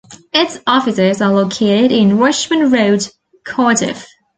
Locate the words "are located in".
1.21-2.17